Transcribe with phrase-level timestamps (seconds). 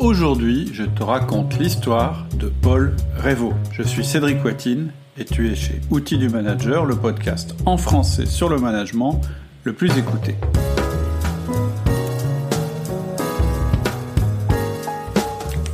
[0.00, 3.52] Aujourd'hui, je te raconte l'histoire de Paul Révaux.
[3.72, 8.24] Je suis Cédric Watine et tu es chez Outils du Manager, le podcast en français
[8.24, 9.20] sur le management
[9.64, 10.36] le plus écouté.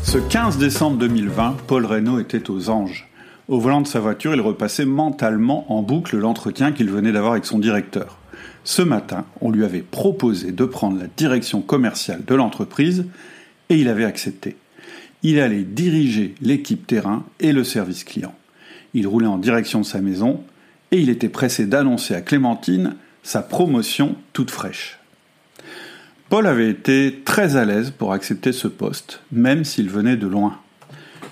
[0.02, 3.10] Ce 15 décembre 2020, Paul Reynaud était aux anges.
[3.48, 7.44] Au volant de sa voiture, il repassait mentalement en boucle l'entretien qu'il venait d'avoir avec
[7.44, 8.16] son directeur.
[8.64, 13.04] Ce matin, on lui avait proposé de prendre la direction commerciale de l'entreprise
[13.68, 14.56] et il avait accepté.
[15.22, 18.34] Il allait diriger l'équipe terrain et le service client.
[18.92, 20.42] Il roulait en direction de sa maison
[20.90, 24.98] et il était pressé d'annoncer à Clémentine sa promotion toute fraîche.
[26.28, 30.58] Paul avait été très à l'aise pour accepter ce poste, même s'il venait de loin.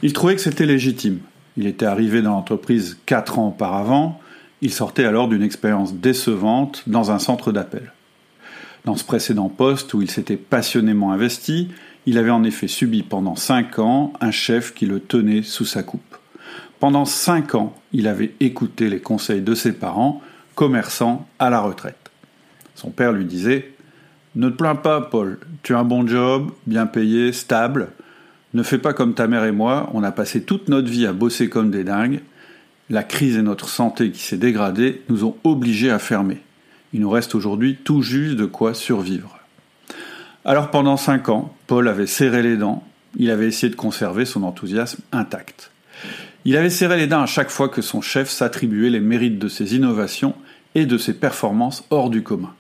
[0.03, 1.21] Il trouvait que c'était légitime.
[1.57, 4.21] Il était arrivé dans l'entreprise quatre ans auparavant,
[4.63, 7.93] il sortait alors d'une expérience décevante dans un centre d'appel.
[8.85, 11.69] Dans ce précédent poste où il s'était passionnément investi,
[12.07, 15.83] il avait en effet subi pendant cinq ans un chef qui le tenait sous sa
[15.83, 16.17] coupe.
[16.81, 20.21] Pendant cinq ans, il avait écouté les conseils de ses parents,
[20.57, 22.11] commerçants à la retraite.
[22.75, 23.73] Son père lui disait
[24.35, 27.93] Ne te plains pas, Paul, tu as un bon job, bien payé, stable.
[28.55, 31.13] Ne fais pas comme ta mère et moi, on a passé toute notre vie à
[31.13, 32.21] bosser comme des dingues.
[32.91, 36.41] La crise et notre santé qui s'est dégradée nous ont obligés à fermer.
[36.93, 39.39] Il nous reste aujourd'hui tout juste de quoi survivre.
[40.45, 42.85] Alors pendant cinq ans, Paul avait serré les dents,
[43.17, 45.71] il avait essayé de conserver son enthousiasme intact.
[46.45, 49.49] Il avait serré les dents à chaque fois que son chef s'attribuait les mérites de
[49.49, 50.35] ses innovations
[50.75, 52.53] et de ses performances hors du commun.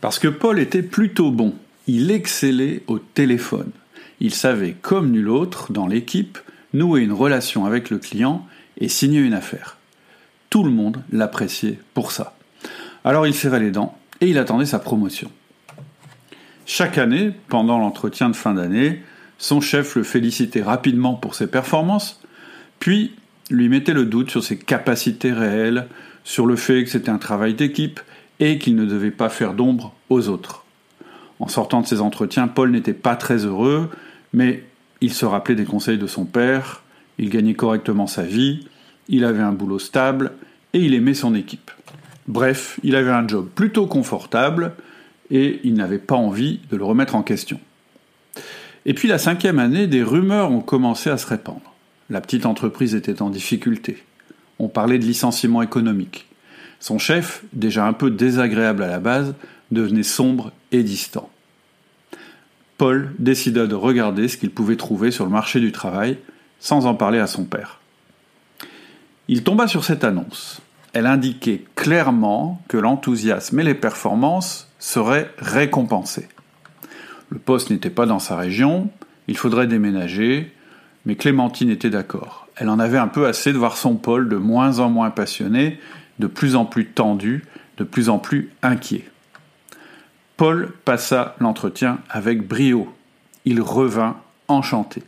[0.00, 1.54] Parce que Paul était plutôt bon,
[1.86, 3.72] il excellait au téléphone.
[4.20, 6.38] Il savait, comme nul autre, dans l'équipe,
[6.72, 8.46] nouer une relation avec le client
[8.78, 9.76] et signer une affaire.
[10.48, 12.38] Tout le monde l'appréciait pour ça.
[13.04, 15.30] Alors il serrait les dents et il attendait sa promotion.
[16.72, 19.02] Chaque année, pendant l'entretien de fin d'année,
[19.38, 22.22] son chef le félicitait rapidement pour ses performances,
[22.78, 23.12] puis
[23.50, 25.88] lui mettait le doute sur ses capacités réelles,
[26.22, 27.98] sur le fait que c'était un travail d'équipe
[28.38, 30.64] et qu'il ne devait pas faire d'ombre aux autres.
[31.40, 33.90] En sortant de ces entretiens, Paul n'était pas très heureux,
[34.32, 34.62] mais
[35.00, 36.84] il se rappelait des conseils de son père,
[37.18, 38.68] il gagnait correctement sa vie,
[39.08, 40.30] il avait un boulot stable
[40.72, 41.72] et il aimait son équipe.
[42.28, 44.74] Bref, il avait un job plutôt confortable,
[45.30, 47.60] et il n'avait pas envie de le remettre en question.
[48.86, 51.74] Et puis la cinquième année, des rumeurs ont commencé à se répandre.
[52.08, 54.02] La petite entreprise était en difficulté.
[54.58, 56.26] On parlait de licenciement économique.
[56.80, 59.34] Son chef, déjà un peu désagréable à la base,
[59.70, 61.30] devenait sombre et distant.
[62.78, 66.16] Paul décida de regarder ce qu'il pouvait trouver sur le marché du travail
[66.58, 67.80] sans en parler à son père.
[69.28, 70.62] Il tomba sur cette annonce.
[70.92, 76.28] Elle indiquait clairement que l'enthousiasme et les performances serait récompensé.
[77.28, 78.90] Le poste n'était pas dans sa région,
[79.28, 80.52] il faudrait déménager,
[81.06, 82.48] mais Clémentine était d'accord.
[82.56, 85.78] Elle en avait un peu assez de voir son Paul de moins en moins passionné,
[86.18, 87.44] de plus en plus tendu,
[87.76, 89.04] de plus en plus inquiet.
[90.36, 92.88] Paul passa l'entretien avec brio.
[93.44, 94.16] Il revint
[94.48, 95.02] enchanté.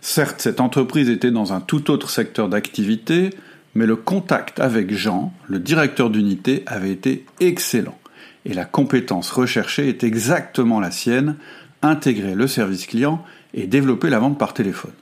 [0.00, 3.30] Certes, cette entreprise était dans un tout autre secteur d'activité,
[3.74, 7.98] mais le contact avec Jean, le directeur d'unité, avait été excellent
[8.44, 11.36] et la compétence recherchée est exactement la sienne,
[11.82, 14.92] intégrer le service client et développer la vente par téléphone.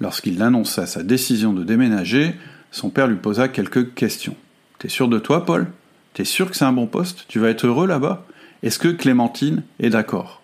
[0.00, 2.34] Lorsqu'il annonça sa décision de déménager,
[2.70, 4.36] son père lui posa quelques questions.
[4.78, 5.68] T'es sûr de toi, Paul?
[6.14, 7.24] T'es sûr que c'est un bon poste?
[7.28, 8.26] Tu vas être heureux là-bas?
[8.62, 10.42] Est-ce que Clémentine est d'accord?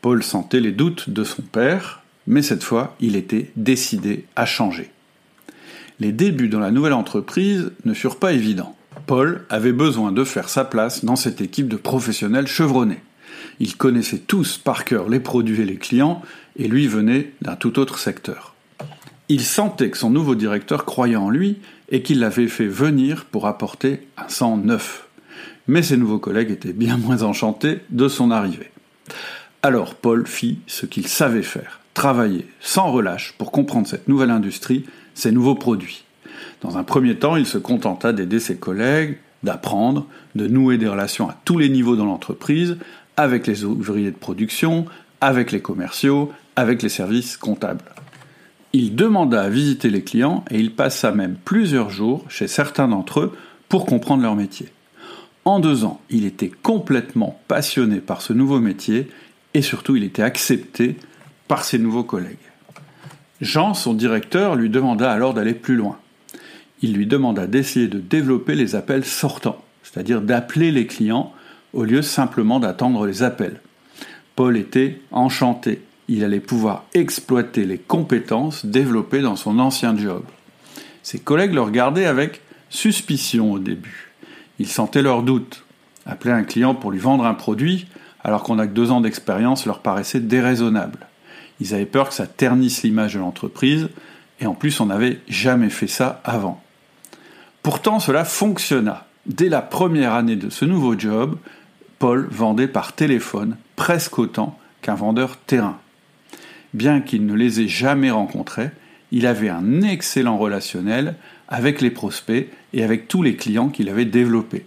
[0.00, 4.90] Paul sentait les doutes de son père, mais cette fois, il était décidé à changer.
[5.98, 8.76] Les débuts dans la nouvelle entreprise ne furent pas évidents.
[9.06, 13.02] Paul avait besoin de faire sa place dans cette équipe de professionnels chevronnés.
[13.58, 16.22] Ils connaissaient tous par cœur les produits et les clients,
[16.56, 18.54] et lui venait d'un tout autre secteur.
[19.28, 21.58] Il sentait que son nouveau directeur croyait en lui
[21.90, 25.06] et qu'il l'avait fait venir pour apporter un sang neuf.
[25.68, 28.70] Mais ses nouveaux collègues étaient bien moins enchantés de son arrivée.
[29.62, 34.86] Alors Paul fit ce qu'il savait faire, travailler sans relâche pour comprendre cette nouvelle industrie,
[35.14, 36.04] ces nouveaux produits.
[36.62, 41.28] Dans un premier temps, il se contenta d'aider ses collègues, d'apprendre, de nouer des relations
[41.28, 42.76] à tous les niveaux dans l'entreprise,
[43.16, 44.86] avec les ouvriers de production,
[45.20, 47.84] avec les commerciaux, avec les services comptables.
[48.72, 53.20] Il demanda à visiter les clients et il passa même plusieurs jours chez certains d'entre
[53.20, 53.36] eux
[53.68, 54.68] pour comprendre leur métier.
[55.44, 59.08] En deux ans, il était complètement passionné par ce nouveau métier
[59.54, 60.96] et surtout il était accepté
[61.48, 62.36] par ses nouveaux collègues.
[63.40, 65.98] Jean, son directeur, lui demanda alors d'aller plus loin
[66.82, 71.32] il lui demanda d'essayer de développer les appels sortants, c'est-à-dire d'appeler les clients
[71.72, 73.60] au lieu simplement d'attendre les appels.
[74.36, 75.82] Paul était enchanté.
[76.08, 80.24] il allait pouvoir exploiter les compétences développées dans son ancien job.
[81.02, 84.10] Ses collègues le regardaient avec suspicion au début.
[84.58, 85.64] Ils sentaient leurs doutes.
[86.06, 87.86] Appeler un client pour lui vendre un produit,
[88.24, 91.06] alors qu'on n'a que deux ans d'expérience, leur paraissait déraisonnable.
[91.60, 93.88] Ils avaient peur que ça ternisse l'image de l'entreprise,
[94.40, 96.62] et en plus on n'avait jamais fait ça avant.
[97.62, 99.06] Pourtant cela fonctionna.
[99.26, 101.36] Dès la première année de ce nouveau job,
[101.98, 105.78] Paul vendait par téléphone presque autant qu'un vendeur terrain.
[106.72, 108.70] Bien qu'il ne les ait jamais rencontrés,
[109.12, 111.16] il avait un excellent relationnel
[111.48, 114.64] avec les prospects et avec tous les clients qu'il avait développés.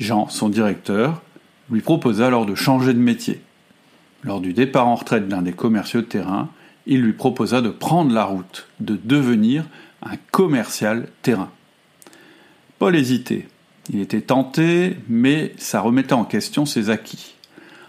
[0.00, 1.22] Jean, son directeur,
[1.70, 3.40] lui proposa alors de changer de métier.
[4.24, 6.48] Lors du départ en retraite d'un des commerciaux de terrain,
[6.86, 9.64] il lui proposa de prendre la route, de devenir
[10.02, 11.50] un commercial terrain.
[12.78, 13.48] Paul hésitait.
[13.92, 17.34] Il était tenté, mais ça remettait en question ses acquis.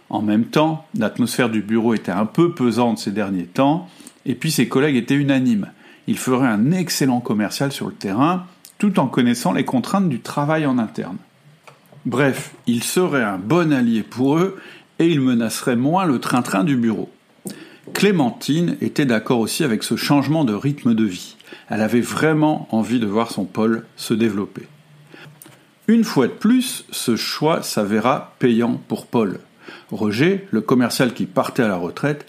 [0.09, 3.87] En même temps, l'atmosphère du bureau était un peu pesante ces derniers temps,
[4.25, 5.71] et puis ses collègues étaient unanimes.
[6.07, 8.45] Il ferait un excellent commercial sur le terrain,
[8.77, 11.17] tout en connaissant les contraintes du travail en interne.
[12.05, 14.59] Bref, il serait un bon allié pour eux,
[14.99, 17.09] et il menacerait moins le train-train du bureau.
[17.93, 21.35] Clémentine était d'accord aussi avec ce changement de rythme de vie.
[21.69, 24.63] Elle avait vraiment envie de voir son pôle se développer.
[25.87, 29.39] Une fois de plus, ce choix s'avéra payant pour Paul.
[29.91, 32.25] Roger, le commercial qui partait à la retraite,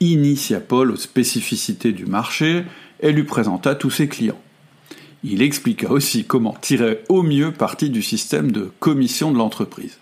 [0.00, 2.64] initia Paul aux spécificités du marché
[3.00, 4.40] et lui présenta tous ses clients.
[5.24, 9.98] Il expliqua aussi comment tirer au mieux parti du système de commission de l'entreprise.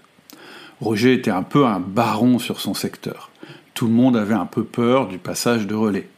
[0.81, 3.31] Roger était un peu un baron sur son secteur.
[3.75, 6.09] Tout le monde avait un peu peur du passage de relais.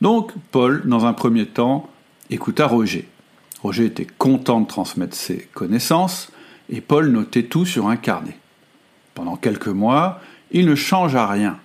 [0.00, 1.88] Donc Paul, dans un premier temps,
[2.28, 3.08] écouta Roger.
[3.62, 6.30] Roger était content de transmettre ses connaissances,
[6.68, 8.38] et Paul notait tout sur un carnet.
[9.14, 10.20] Pendant quelques mois,
[10.50, 11.58] il ne changea rien.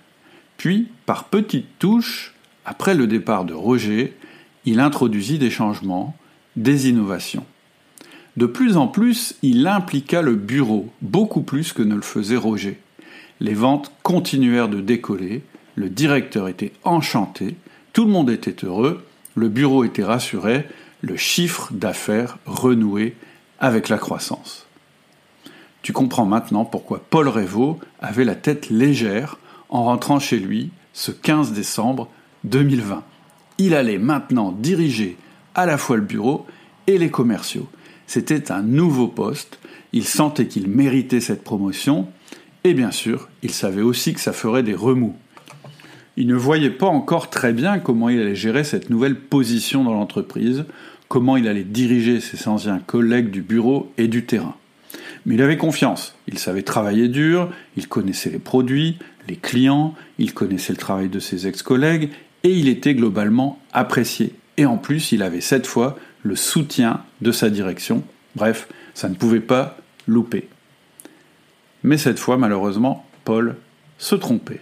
[0.56, 2.34] Puis, par petites touches,
[2.64, 4.16] après le départ de Roger,
[4.64, 6.16] il introduisit des changements,
[6.56, 7.46] des innovations.
[8.36, 12.78] De plus en plus, il impliqua le bureau, beaucoup plus que ne le faisait Roger.
[13.40, 15.42] Les ventes continuèrent de décoller,
[15.74, 17.56] le directeur était enchanté,
[17.92, 19.04] tout le monde était heureux,
[19.34, 20.66] le bureau était rassuré,
[21.02, 23.14] le chiffre d'affaires renoué
[23.58, 24.66] avec la croissance.
[25.82, 31.12] Tu comprends maintenant pourquoi Paul Révaux avait la tête légère en rentrant chez lui ce
[31.12, 32.08] 15 décembre
[32.44, 33.04] 2020.
[33.58, 35.16] Il allait maintenant diriger
[35.54, 36.46] à la fois le bureau
[36.86, 37.68] et les commerciaux.
[38.06, 39.58] C'était un nouveau poste,
[39.92, 42.08] il sentait qu'il méritait cette promotion,
[42.66, 45.14] et bien sûr, il savait aussi que ça ferait des remous.
[46.16, 49.94] Il ne voyait pas encore très bien comment il allait gérer cette nouvelle position dans
[49.94, 50.64] l'entreprise,
[51.08, 54.56] comment il allait diriger ses anciens collègues du bureau et du terrain.
[55.24, 58.98] Mais il avait confiance, il savait travailler dur, il connaissait les produits,
[59.28, 62.10] les clients, il connaissait le travail de ses ex-collègues,
[62.42, 64.34] et il était globalement apprécié.
[64.56, 68.02] Et en plus, il avait cette fois le soutien de sa direction.
[68.34, 69.76] Bref, ça ne pouvait pas
[70.08, 70.48] louper.
[71.86, 73.54] Mais cette fois, malheureusement, Paul
[73.96, 74.60] se trompait.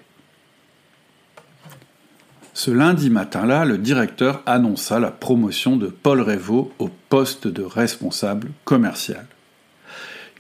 [2.52, 8.50] Ce lundi matin-là, le directeur annonça la promotion de Paul Révaux au poste de responsable
[8.66, 9.24] commercial.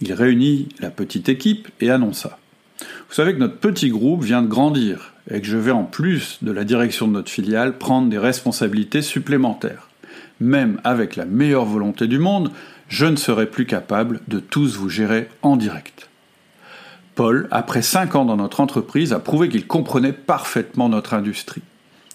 [0.02, 2.38] Il réunit la petite équipe et annonça
[2.80, 6.38] Vous savez que notre petit groupe vient de grandir et que je vais en plus
[6.42, 9.88] de la direction de notre filiale prendre des responsabilités supplémentaires.
[10.38, 12.50] Même avec la meilleure volonté du monde,
[12.88, 16.10] je ne serai plus capable de tous vous gérer en direct.
[17.14, 21.62] Paul, après cinq ans dans notre entreprise, a prouvé qu'il comprenait parfaitement notre industrie.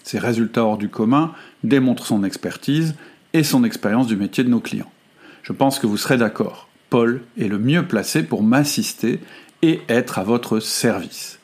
[0.02, 1.32] Ses résultats hors du commun
[1.64, 2.94] démontrent son expertise
[3.32, 4.90] et son expérience du métier de nos clients.
[5.42, 6.68] Je pense que vous serez d'accord.
[6.90, 9.20] Paul est le mieux placé pour m'assister
[9.62, 11.38] et être à votre service.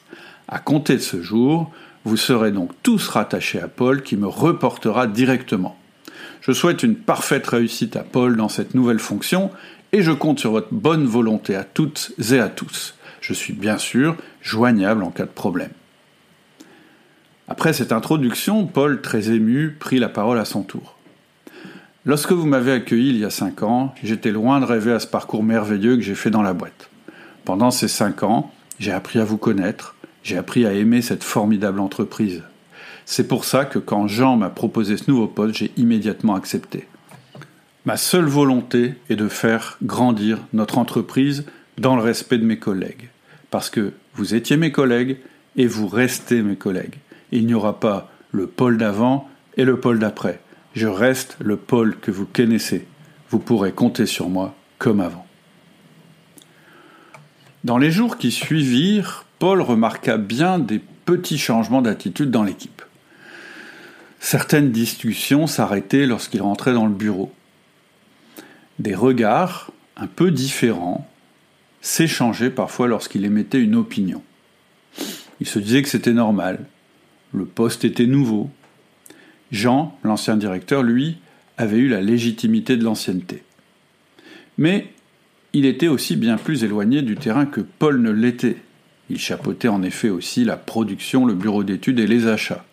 [0.48, 1.70] À compter de ce jour,
[2.04, 5.78] vous serez donc tous rattachés à Paul qui me reportera directement.
[6.40, 9.50] Je souhaite une parfaite réussite à Paul dans cette nouvelle fonction
[9.92, 12.95] et je compte sur votre bonne volonté à toutes et à tous.
[13.26, 15.72] Je suis bien sûr joignable en cas de problème.
[17.48, 20.96] Après cette introduction, Paul, très ému, prit la parole à son tour.
[22.04, 25.08] Lorsque vous m'avez accueilli il y a cinq ans, j'étais loin de rêver à ce
[25.08, 26.88] parcours merveilleux que j'ai fait dans la boîte.
[27.44, 31.80] Pendant ces cinq ans, j'ai appris à vous connaître, j'ai appris à aimer cette formidable
[31.80, 32.44] entreprise.
[33.06, 36.86] C'est pour ça que quand Jean m'a proposé ce nouveau poste, j'ai immédiatement accepté.
[37.86, 41.44] Ma seule volonté est de faire grandir notre entreprise
[41.76, 43.08] dans le respect de mes collègues.
[43.56, 45.16] Parce que vous étiez mes collègues
[45.56, 46.96] et vous restez mes collègues.
[47.32, 50.42] Il n'y aura pas le pôle d'avant et le pôle d'après.
[50.74, 52.86] Je reste le pôle que vous connaissez.
[53.30, 55.26] Vous pourrez compter sur moi comme avant.
[57.64, 62.82] Dans les jours qui suivirent, Paul remarqua bien des petits changements d'attitude dans l'équipe.
[64.20, 67.32] Certaines discussions s'arrêtaient lorsqu'il rentrait dans le bureau.
[68.78, 71.08] Des regards un peu différents
[71.80, 74.22] s'échangeaient parfois lorsqu'il émettait une opinion.
[75.40, 76.64] Il se disait que c'était normal.
[77.32, 78.50] Le poste était nouveau.
[79.52, 81.18] Jean, l'ancien directeur, lui,
[81.58, 83.42] avait eu la légitimité de l'ancienneté.
[84.58, 84.88] Mais
[85.52, 88.56] il était aussi bien plus éloigné du terrain que Paul ne l'était.
[89.08, 92.64] Il chapeautait en effet aussi la production, le bureau d'études et les achats.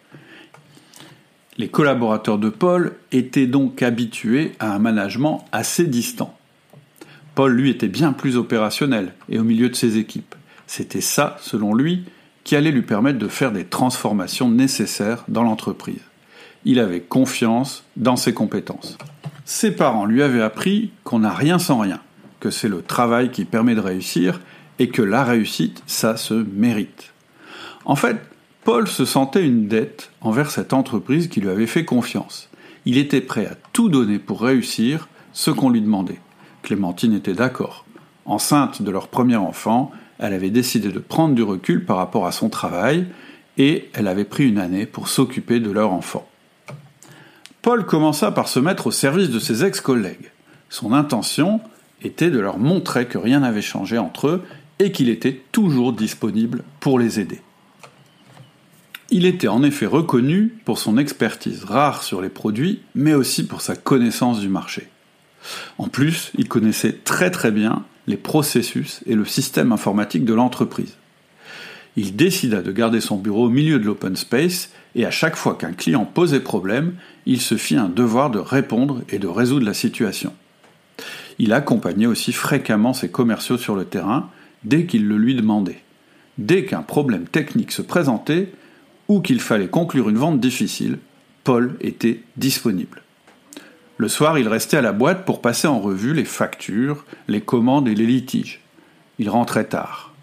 [1.57, 6.35] Les collaborateurs de Paul étaient donc habitués à un management assez distant.
[7.35, 10.35] Paul, lui, était bien plus opérationnel et au milieu de ses équipes.
[10.67, 12.03] C'était ça, selon lui,
[12.43, 16.01] qui allait lui permettre de faire des transformations nécessaires dans l'entreprise.
[16.65, 18.97] Il avait confiance dans ses compétences.
[19.45, 21.99] Ses parents lui avaient appris qu'on n'a rien sans rien,
[22.39, 24.39] que c'est le travail qui permet de réussir
[24.79, 27.13] et que la réussite, ça se mérite.
[27.85, 28.17] En fait,
[28.63, 32.49] Paul se sentait une dette envers cette entreprise qui lui avait fait confiance.
[32.85, 36.19] Il était prêt à tout donner pour réussir ce qu'on lui demandait.
[36.63, 37.85] Clémentine était d'accord.
[38.25, 42.31] Enceinte de leur premier enfant, elle avait décidé de prendre du recul par rapport à
[42.31, 43.05] son travail
[43.57, 46.27] et elle avait pris une année pour s'occuper de leur enfant.
[47.61, 50.31] Paul commença par se mettre au service de ses ex-collègues.
[50.69, 51.61] Son intention
[52.01, 54.43] était de leur montrer que rien n'avait changé entre eux
[54.79, 57.41] et qu'il était toujours disponible pour les aider.
[59.11, 63.61] Il était en effet reconnu pour son expertise rare sur les produits, mais aussi pour
[63.61, 64.89] sa connaissance du marché.
[65.77, 70.95] En plus, il connaissait très très bien les processus et le système informatique de l'entreprise.
[71.95, 75.55] Il décida de garder son bureau au milieu de l'open space et à chaque fois
[75.55, 76.95] qu'un client posait problème,
[77.25, 80.33] il se fit un devoir de répondre et de résoudre la situation.
[81.39, 84.29] Il accompagnait aussi fréquemment ses commerciaux sur le terrain
[84.63, 85.81] dès qu'ils le lui demandaient.
[86.37, 88.51] Dès qu'un problème technique se présentait,
[89.07, 90.97] ou qu'il fallait conclure une vente difficile,
[91.43, 93.02] Paul était disponible.
[93.97, 97.87] Le soir, il restait à la boîte pour passer en revue les factures, les commandes
[97.87, 98.61] et les litiges.
[99.19, 100.13] Il rentrait tard.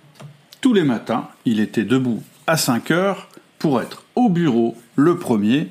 [0.60, 5.68] Tous les matins, il était debout à 5 heures pour être au bureau le premier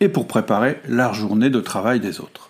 [0.00, 2.48] et pour préparer la journée de travail des autres.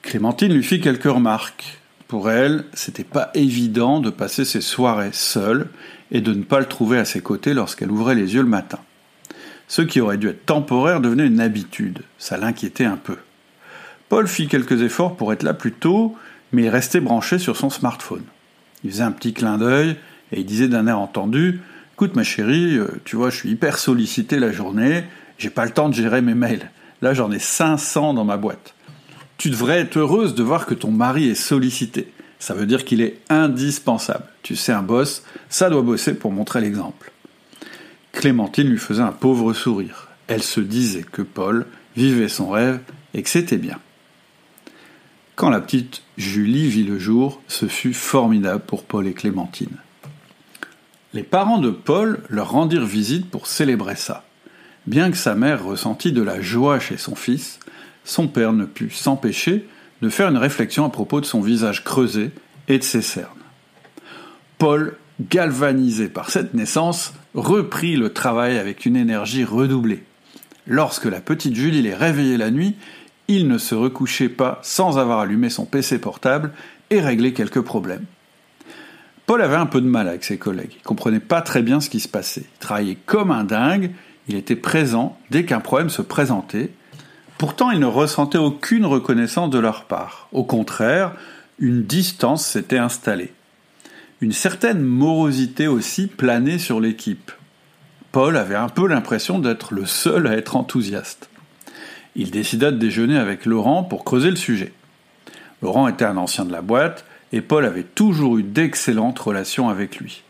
[0.00, 1.78] Clémentine lui fit quelques remarques.
[2.08, 5.68] Pour elle, c'était pas évident de passer ses soirées seule
[6.10, 8.80] et de ne pas le trouver à ses côtés lorsqu'elle ouvrait les yeux le matin.
[9.68, 12.00] Ce qui aurait dû être temporaire devenait une habitude.
[12.18, 13.16] Ça l'inquiétait un peu.
[14.12, 16.14] Paul fit quelques efforts pour être là plus tôt,
[16.52, 18.24] mais il restait branché sur son smartphone.
[18.84, 19.96] Il faisait un petit clin d'œil
[20.32, 21.62] et il disait d'un air entendu
[21.94, 25.04] Écoute, ma chérie, euh, tu vois, je suis hyper sollicité la journée,
[25.38, 26.70] j'ai pas le temps de gérer mes mails.
[27.00, 28.74] Là, j'en ai 500 dans ma boîte.
[29.38, 32.12] Tu devrais être heureuse de voir que ton mari est sollicité.
[32.38, 34.26] Ça veut dire qu'il est indispensable.
[34.42, 37.12] Tu sais, un boss, ça doit bosser pour montrer l'exemple.
[38.12, 40.08] Clémentine lui faisait un pauvre sourire.
[40.26, 41.64] Elle se disait que Paul
[41.96, 42.78] vivait son rêve
[43.14, 43.78] et que c'était bien.
[45.42, 49.76] Quand la petite Julie vit le jour, ce fut formidable pour Paul et Clémentine.
[51.14, 54.22] Les parents de Paul leur rendirent visite pour célébrer ça.
[54.86, 57.58] Bien que sa mère ressentit de la joie chez son fils,
[58.04, 59.66] son père ne put s'empêcher
[60.00, 62.30] de faire une réflexion à propos de son visage creusé
[62.68, 63.26] et de ses cernes.
[64.58, 70.04] Paul, galvanisé par cette naissance, reprit le travail avec une énergie redoublée.
[70.68, 72.76] Lorsque la petite Julie les réveillait la nuit,
[73.34, 76.52] il ne se recouchait pas sans avoir allumé son PC portable
[76.90, 78.04] et réglé quelques problèmes.
[79.26, 81.90] Paul avait un peu de mal avec ses collègues, il comprenait pas très bien ce
[81.90, 82.44] qui se passait.
[82.56, 83.92] Il travaillait comme un dingue,
[84.28, 86.70] il était présent dès qu'un problème se présentait,
[87.42, 90.28] Pourtant, il ne ressentait aucune reconnaissance de leur part.
[90.30, 91.10] Au contraire,
[91.58, 93.32] une distance s'était installée.
[94.20, 97.32] Une certaine morosité aussi planait sur l'équipe.
[98.12, 101.30] Paul avait un peu l'impression d'être le seul à être enthousiaste.
[102.14, 104.72] Il décida de déjeuner avec Laurent pour creuser le sujet.
[105.62, 109.96] Laurent était un ancien de la boîte et Paul avait toujours eu d'excellentes relations avec
[109.96, 110.22] lui.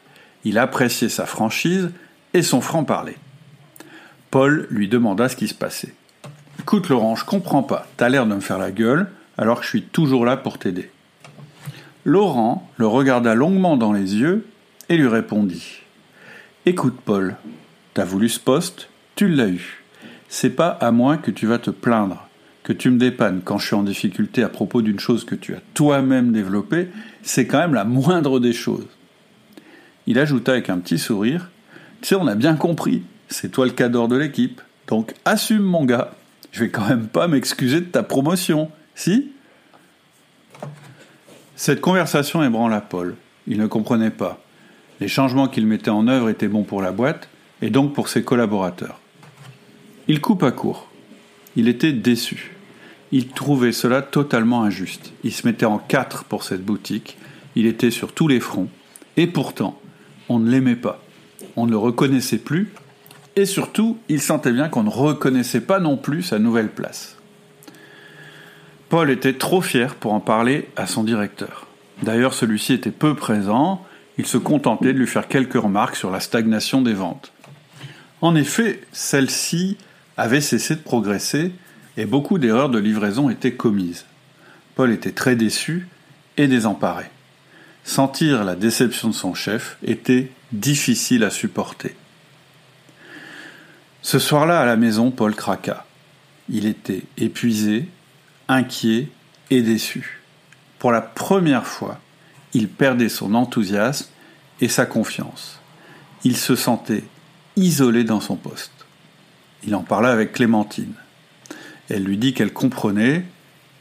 [0.44, 1.90] Il appréciait sa franchise
[2.34, 3.16] et son franc-parler.
[4.30, 5.94] Paul lui demanda ce qui se passait.
[6.60, 7.86] Écoute Laurent, je comprends pas.
[7.96, 10.90] T'as l'air de me faire la gueule alors que je suis toujours là pour t'aider.
[12.04, 14.46] Laurent le regarda longuement dans les yeux
[14.88, 15.80] et lui répondit
[16.66, 17.36] Écoute Paul,
[17.94, 19.81] t'as voulu ce poste, tu l'as eu.
[20.34, 22.26] C'est pas à moi que tu vas te plaindre,
[22.62, 25.54] que tu me dépannes quand je suis en difficulté à propos d'une chose que tu
[25.54, 26.88] as toi-même développée,
[27.22, 28.86] c'est quand même la moindre des choses.
[30.06, 31.50] Il ajouta avec un petit sourire
[32.00, 35.84] Tu sais, on a bien compris, c'est toi le cadre de l'équipe, donc assume mon
[35.84, 36.12] gars
[36.50, 39.32] je vais quand même pas m'excuser de ta promotion, si?
[41.56, 43.16] Cette conversation ébranla Paul.
[43.46, 44.42] Il ne comprenait pas.
[44.98, 47.28] Les changements qu'il mettait en œuvre étaient bons pour la boîte,
[47.60, 49.01] et donc pour ses collaborateurs.
[50.08, 50.88] Il coupe à court.
[51.54, 52.56] Il était déçu.
[53.12, 55.12] Il trouvait cela totalement injuste.
[55.22, 57.18] Il se mettait en quatre pour cette boutique,
[57.54, 58.68] il était sur tous les fronts,
[59.16, 59.78] et pourtant,
[60.28, 61.02] on ne l'aimait pas.
[61.56, 62.72] On ne le reconnaissait plus,
[63.36, 67.18] et surtout, il sentait bien qu'on ne reconnaissait pas non plus sa nouvelle place.
[68.88, 71.66] Paul était trop fier pour en parler à son directeur.
[72.02, 73.84] D'ailleurs, celui-ci était peu présent,
[74.18, 77.32] il se contentait de lui faire quelques remarques sur la stagnation des ventes.
[78.20, 79.76] En effet, celle-ci
[80.16, 81.52] avait cessé de progresser
[81.96, 84.04] et beaucoup d'erreurs de livraison étaient commises.
[84.74, 85.88] Paul était très déçu
[86.36, 87.04] et désemparé.
[87.84, 91.94] Sentir la déception de son chef était difficile à supporter.
[94.02, 95.86] Ce soir-là, à la maison, Paul craqua.
[96.48, 97.88] Il était épuisé,
[98.48, 99.08] inquiet
[99.50, 100.20] et déçu.
[100.78, 102.00] Pour la première fois,
[102.54, 104.08] il perdait son enthousiasme
[104.60, 105.60] et sa confiance.
[106.24, 107.04] Il se sentait
[107.56, 108.81] isolé dans son poste.
[109.64, 110.94] Il en parla avec Clémentine.
[111.88, 113.24] Elle lui dit qu'elle comprenait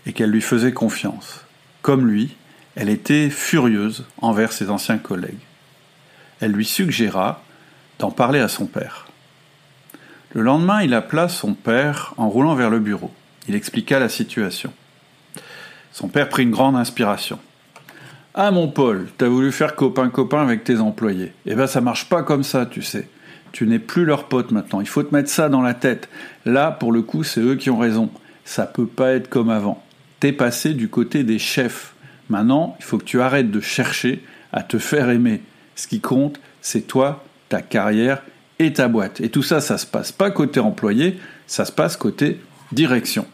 [0.06, 1.46] et qu'elle lui faisait confiance.
[1.82, 2.36] Comme lui,
[2.76, 5.40] elle était furieuse envers ses anciens collègues.
[6.40, 7.44] Elle lui suggéra
[8.00, 9.08] d'en parler à son père.
[10.34, 13.12] Le lendemain, il appela son père en roulant vers le bureau.
[13.48, 14.74] Il expliqua la situation.
[15.92, 17.40] Son père prit une grande inspiration.
[18.34, 21.34] Ah mon Paul, t'as voulu faire copain-copain avec tes employés.
[21.46, 23.10] Eh ben ça marche pas comme ça, tu sais.
[23.52, 24.82] Tu n'es plus leur pote maintenant.
[24.82, 26.10] Il faut te mettre ça dans la tête.
[26.46, 28.10] Là, pour le coup, c'est eux qui ont raison.
[28.46, 29.84] Ça peut pas être comme avant.
[30.20, 31.94] T'es passé du côté des chefs.
[32.30, 35.42] Maintenant, il faut que tu arrêtes de chercher à te faire aimer.
[35.76, 38.22] Ce qui compte, c'est toi, ta carrière
[38.60, 39.20] et ta boîte.
[39.22, 42.40] Et tout ça, ça se passe pas côté employé, ça se passe côté
[42.72, 43.26] direction.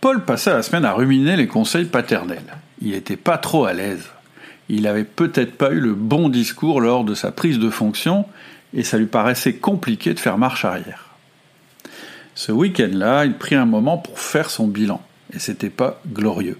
[0.00, 2.42] Paul passa la semaine à ruminer les conseils paternels.
[2.80, 4.04] Il n'était pas trop à l'aise.
[4.68, 8.26] Il n'avait peut-être pas eu le bon discours lors de sa prise de fonction
[8.74, 11.14] et ça lui paraissait compliqué de faire marche arrière.
[12.34, 15.00] Ce week-end-là, il prit un moment pour faire son bilan
[15.32, 16.58] et c'était pas glorieux.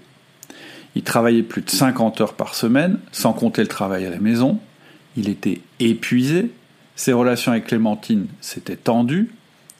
[0.95, 4.59] Il travaillait plus de 50 heures par semaine, sans compter le travail à la maison.
[5.15, 6.49] Il était épuisé,
[6.95, 9.29] ses relations avec Clémentine s'étaient tendues,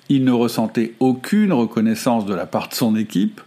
[0.09, 3.41] il ne ressentait aucune reconnaissance de la part de son équipe,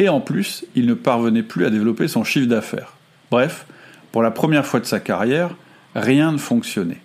[0.00, 2.94] et en plus, il ne parvenait plus à développer son chiffre d'affaires.
[3.30, 3.66] Bref,
[4.14, 5.56] pour la première fois de sa carrière,
[5.96, 7.00] rien ne fonctionnait.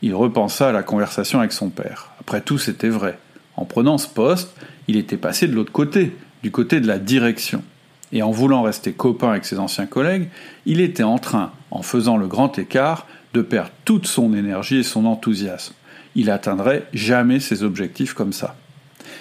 [0.00, 2.08] Il repensa à la conversation avec son père.
[2.18, 3.18] Après tout, c'était vrai.
[3.54, 4.56] En prenant ce poste,
[4.88, 7.62] il était passé de l'autre côté, du côté de la direction.
[8.12, 10.30] Et en voulant rester copain avec ses anciens collègues,
[10.64, 14.84] il était en train, en faisant le grand écart, de perdre toute son énergie et
[14.84, 15.74] son enthousiasme.
[16.14, 18.56] Il atteindrait jamais ses objectifs comme ça.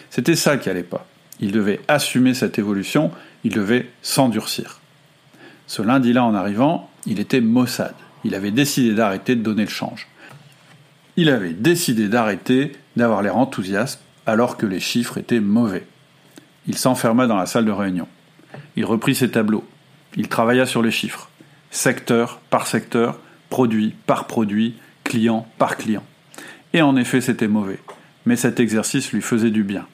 [0.10, 1.06] C'était ça qui allait pas.
[1.42, 3.12] Il devait assumer cette évolution,
[3.44, 4.80] il devait s'endurcir.
[5.68, 7.96] Ce lundi-là, en arrivant, il était maussade.
[8.24, 10.08] Il avait décidé d'arrêter de donner le change.
[11.16, 15.86] Il avait décidé d'arrêter d'avoir l'air enthousiaste alors que les chiffres étaient mauvais.
[16.68, 18.08] Il s'enferma dans la salle de réunion.
[18.76, 19.66] Il reprit ses tableaux.
[20.16, 21.30] Il travailla sur les chiffres,
[21.72, 26.04] secteur par secteur, produit par produit, client par client.
[26.74, 27.80] Et en effet, c'était mauvais.
[28.26, 29.86] Mais cet exercice lui faisait du bien.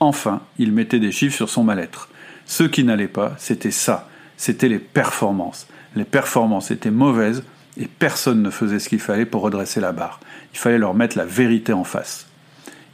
[0.00, 2.08] Enfin, il mettait des chiffres sur son mal-être.
[2.44, 5.66] Ce qui n'allait pas, c'était ça, c'était les performances.
[5.94, 7.42] Les performances étaient mauvaises
[7.78, 10.20] et personne ne faisait ce qu'il fallait pour redresser la barre.
[10.52, 12.26] Il fallait leur mettre la vérité en face.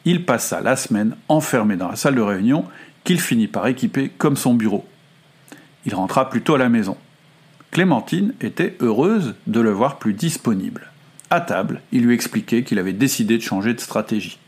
[0.05, 2.65] Il passa la semaine enfermé dans la salle de réunion
[3.05, 4.87] qu'il finit par équiper comme son bureau.
[5.87, 6.97] Il rentra plutôt à la maison.
[7.71, 10.91] Clémentine était heureuse de le voir plus disponible.
[11.31, 14.39] À table, il lui expliquait qu'il avait décidé de changer de stratégie.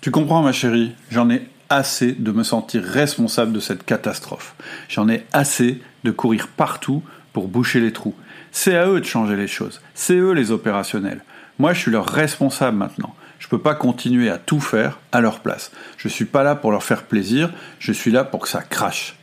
[0.00, 4.54] Tu comprends, ma chérie, j'en ai assez de me sentir responsable de cette catastrophe.
[4.88, 7.02] J'en ai assez de courir partout
[7.34, 8.14] pour boucher les trous.
[8.50, 9.80] C'est à eux de changer les choses.
[9.94, 11.22] C'est eux les opérationnels.
[11.58, 13.14] Moi, je suis leur responsable maintenant.
[13.38, 15.70] Je ne peux pas continuer à tout faire à leur place.
[15.98, 18.62] Je ne suis pas là pour leur faire plaisir, je suis là pour que ça
[18.62, 19.16] crache.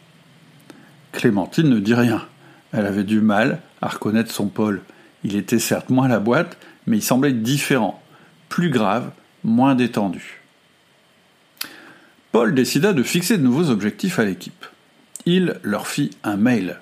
[1.12, 2.26] Clémentine ne dit rien.
[2.72, 4.82] Elle avait du mal à reconnaître son Paul.
[5.24, 8.02] Il était certes moins la boîte, mais il semblait différent,
[8.48, 9.10] plus grave,
[9.44, 10.42] moins détendu.
[12.32, 14.66] Paul décida de fixer de nouveaux objectifs à l'équipe.
[15.26, 16.78] Il leur fit un mail.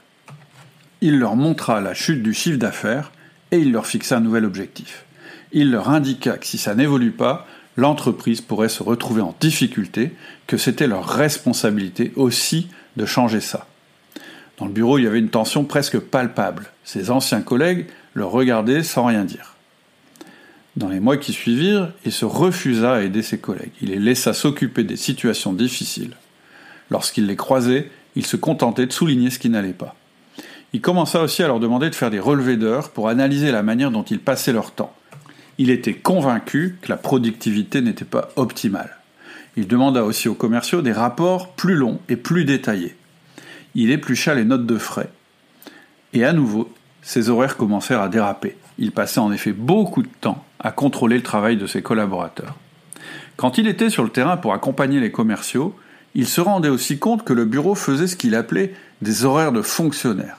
[1.00, 3.12] Il leur montra la chute du chiffre d'affaires
[3.52, 5.06] et il leur fixa un nouvel objectif.
[5.54, 10.12] Il leur indiqua que si ça n'évolue pas, l'entreprise pourrait se retrouver en difficulté,
[10.46, 13.68] que c'était leur responsabilité aussi de changer ça.
[14.58, 16.72] Dans le bureau, il y avait une tension presque palpable.
[16.84, 19.56] Ses anciens collègues le regardaient sans rien dire.
[20.76, 23.72] Dans les mois qui suivirent, il se refusa à aider ses collègues.
[23.82, 26.16] Il les laissa s'occuper des situations difficiles.
[26.90, 29.96] Lorsqu'il les croisait, il se contentait de souligner ce qui n'allait pas.
[30.74, 33.92] Il commença aussi à leur demander de faire des relevés d'heures pour analyser la manière
[33.92, 34.94] dont ils passaient leur temps.
[35.60, 38.98] Il était convaincu que la productivité n'était pas optimale.
[39.56, 42.96] Il demanda aussi aux commerciaux des rapports plus longs et plus détaillés.
[43.76, 45.10] Il éplucha les notes de frais.
[46.14, 46.74] Et à nouveau,
[47.04, 48.58] ses horaires commencèrent à déraper.
[48.80, 52.56] Il passait en effet beaucoup de temps à contrôler le travail de ses collaborateurs.
[53.36, 55.76] Quand il était sur le terrain pour accompagner les commerciaux,
[56.16, 59.62] il se rendait aussi compte que le bureau faisait ce qu'il appelait des horaires de
[59.62, 60.38] fonctionnaires.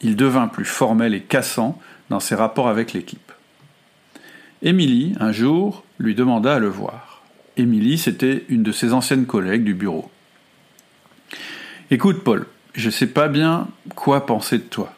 [0.00, 1.78] Il devint plus formel et cassant
[2.10, 3.32] dans ses rapports avec l'équipe.
[4.62, 7.22] Émilie, un jour, lui demanda à le voir.
[7.56, 10.10] Émilie, c'était une de ses anciennes collègues du bureau.
[11.90, 14.92] Écoute, Paul, je ne sais pas bien quoi penser de toi.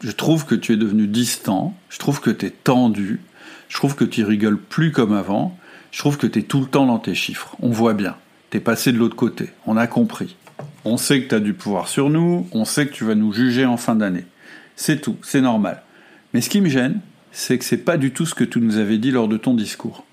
[0.00, 3.20] Je trouve que tu es devenu distant, je trouve que tu es tendu,
[3.68, 5.56] je trouve que tu rigoles plus comme avant,
[5.92, 7.56] je trouve que tu es tout le temps dans tes chiffres.
[7.60, 8.16] On voit bien.
[8.60, 9.50] Passé de l'autre côté.
[9.66, 10.36] On a compris.
[10.84, 13.32] On sait que tu as du pouvoir sur nous, on sait que tu vas nous
[13.32, 14.26] juger en fin d'année.
[14.76, 15.82] C'est tout, c'est normal.
[16.32, 17.00] Mais ce qui me gêne,
[17.32, 19.54] c'est que c'est pas du tout ce que tu nous avais dit lors de ton
[19.54, 20.04] discours.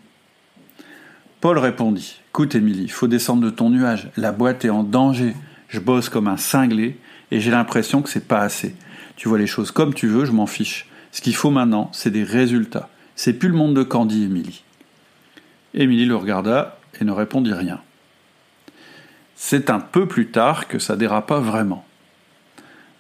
[1.39, 4.10] Paul répondit Écoute, Émilie, faut descendre de ton nuage.
[4.15, 5.36] La boîte est en danger.
[5.67, 6.97] Je bosse comme un cinglé
[7.32, 8.75] et j'ai l'impression que c'est pas assez.
[9.15, 10.88] Tu vois les choses comme tu veux, je m'en fiche.
[11.12, 12.89] Ce qu'il faut maintenant, c'est des résultats.
[13.15, 14.63] C'est plus le monde de Candy, Émilie.
[15.73, 17.82] Émilie le regarda et ne répondit rien.
[19.43, 21.84] C'est un peu plus tard que ça dérapa vraiment.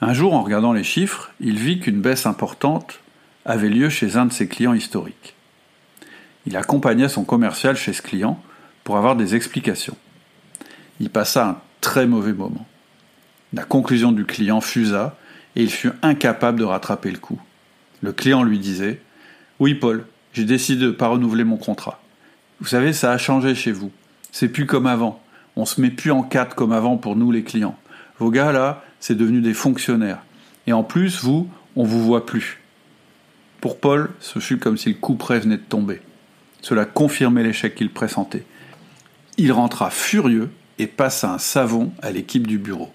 [0.01, 2.99] Un jour, en regardant les chiffres, il vit qu'une baisse importante
[3.45, 5.35] avait lieu chez un de ses clients historiques.
[6.47, 8.41] Il accompagnait son commercial chez ce client
[8.83, 9.95] pour avoir des explications.
[10.99, 12.65] Il passa un très mauvais moment.
[13.53, 15.15] La conclusion du client fusa
[15.55, 17.39] et il fut incapable de rattraper le coup.
[18.01, 18.99] Le client lui disait
[19.59, 22.01] Oui, Paul, j'ai décidé de ne pas renouveler mon contrat.
[22.59, 23.91] Vous savez, ça a changé chez vous.
[24.31, 25.20] C'est plus comme avant.
[25.55, 27.77] On se met plus en quatre comme avant pour nous les clients.
[28.19, 30.23] Vos gars là, c'est devenu des fonctionnaires.
[30.67, 32.59] Et en plus, vous, on vous voit plus.
[33.59, 36.01] Pour Paul, ce fut comme si le coup près venait de tomber.
[36.61, 38.45] Cela confirmait l'échec qu'il pressentait.
[39.37, 42.91] Il rentra furieux et passa un savon à l'équipe du bureau.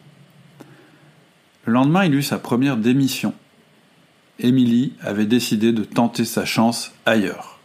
[1.64, 3.34] Le lendemain, il eut sa première démission.
[4.38, 7.58] Émilie avait décidé de tenter sa chance ailleurs.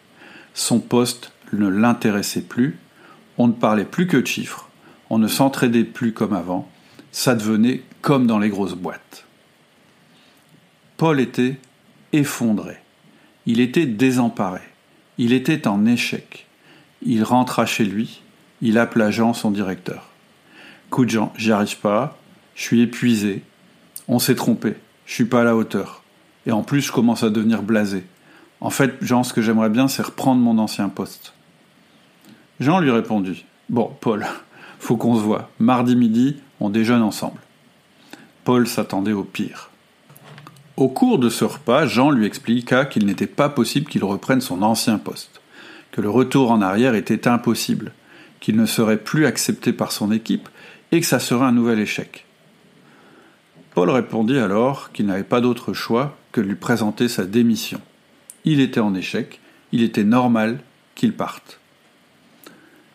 [0.54, 2.78] Son poste ne l'intéressait plus,
[3.38, 4.70] on ne parlait plus que de chiffres,
[5.12, 6.70] on ne s'entraidait plus comme avant,
[7.12, 9.26] ça devenait comme dans les grosses boîtes.
[10.96, 11.60] Paul était
[12.14, 12.78] effondré,
[13.46, 14.62] il était désemparé,
[15.18, 16.48] il était en échec.
[17.02, 18.22] Il rentra chez lui,
[18.62, 20.08] il appela Jean, son directeur.
[20.90, 22.18] Coup de Jean, j'y arrive pas,
[22.56, 23.44] je suis épuisé,
[24.08, 26.04] on s'est trompé, je suis pas à la hauteur.
[26.46, 28.06] Et en plus, je commence à devenir blasé.
[28.62, 31.34] En fait, Jean, ce que j'aimerais bien, c'est reprendre mon ancien poste.
[32.62, 34.26] Jean lui répondit Bon, Paul,
[34.82, 35.50] faut qu'on se voit.
[35.60, 37.40] Mardi midi, on déjeune ensemble.
[38.44, 39.70] Paul s'attendait au pire.
[40.76, 44.64] Au cours de ce repas, Jean lui expliqua qu'il n'était pas possible qu'il reprenne son
[44.64, 45.40] ancien poste,
[45.92, 47.94] que le retour en arrière était impossible,
[48.40, 50.50] qu'il ne serait plus accepté par son équipe
[50.92, 52.26] et que ça serait un nouvel échec.
[53.76, 57.80] Paul répondit alors qu'il n'avait pas d'autre choix que de lui présenter sa démission.
[58.46, 59.40] Il était en échec,
[59.72, 60.60] il était normal
[60.96, 61.61] qu'il parte.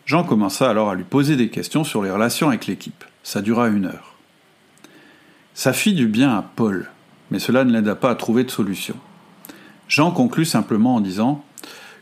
[0.07, 3.05] Jean commença alors à lui poser des questions sur les relations avec l'équipe.
[3.25, 4.15] Ça dura une heure.
[5.53, 6.89] Ça fit du bien à Paul,
[7.33, 8.95] mais cela ne l'aida pas à trouver de solution.
[9.89, 11.45] Jean conclut simplement en disant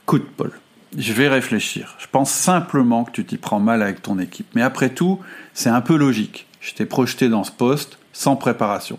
[0.03, 0.53] Écoute, Paul,
[0.99, 1.97] je vais réfléchir.
[1.99, 4.49] Je pense simplement que tu t'y prends mal avec ton équipe.
[4.55, 5.19] Mais après tout,
[5.55, 6.47] c'est un peu logique.
[6.61, 8.99] Je t'ai projeté dans ce poste, sans préparation.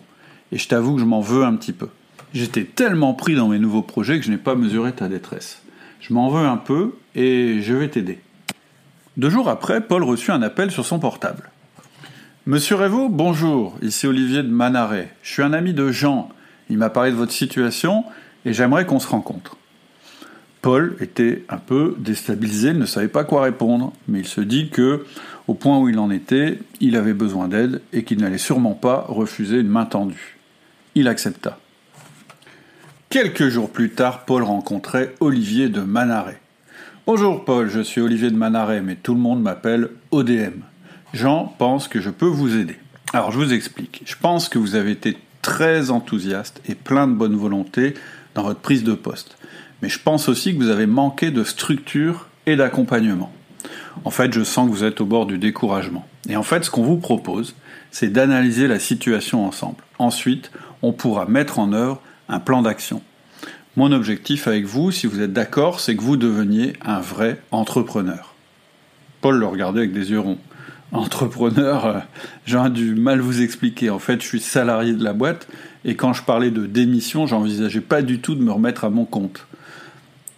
[0.51, 1.89] Et je t'avoue que je m'en veux un petit peu.
[2.33, 5.61] J'étais tellement pris dans mes nouveaux projets que je n'ai pas mesuré ta détresse.
[5.99, 8.19] Je m'en veux un peu et je vais t'aider.
[9.17, 11.49] Deux jours après, Paul reçut un appel sur son portable.
[12.45, 15.13] Monsieur Révaux, bonjour, ici Olivier de Manaret.
[15.23, 16.29] Je suis un ami de Jean.
[16.69, 18.03] Il m'a parlé de votre situation
[18.43, 19.55] et j'aimerais qu'on se rencontre.
[20.61, 24.69] Paul était un peu déstabilisé, il ne savait pas quoi répondre, mais il se dit
[24.69, 25.05] que,
[25.47, 29.05] au point où il en était, il avait besoin d'aide et qu'il n'allait sûrement pas
[29.07, 30.37] refuser une main tendue.
[30.93, 31.57] Il accepta.
[33.09, 36.41] Quelques jours plus tard, Paul rencontrait Olivier de Manaret.
[37.07, 40.61] Bonjour Paul, je suis Olivier de Manaret, mais tout le monde m'appelle ODM.
[41.13, 42.77] Jean pense que je peux vous aider.
[43.13, 44.01] Alors je vous explique.
[44.05, 47.93] Je pense que vous avez été très enthousiaste et plein de bonne volonté
[48.33, 49.37] dans votre prise de poste
[49.81, 53.31] mais je pense aussi que vous avez manqué de structure et d'accompagnement.
[54.03, 56.07] En fait, je sens que vous êtes au bord du découragement.
[56.29, 57.55] Et en fait, ce qu'on vous propose,
[57.91, 59.83] c'est d'analyser la situation ensemble.
[59.99, 63.01] Ensuite, on pourra mettre en œuvre un plan d'action.
[63.77, 68.33] Mon objectif avec vous, si vous êtes d'accord, c'est que vous deveniez un vrai entrepreneur.
[69.19, 70.37] Paul le regardait avec des yeux ronds.
[70.93, 71.99] Entrepreneur, euh,
[72.45, 73.89] j'ai du mal vous expliquer.
[73.89, 75.49] En fait, je suis salarié de la boîte
[75.83, 79.03] et quand je parlais de démission, j'envisageais pas du tout de me remettre à mon
[79.03, 79.45] compte.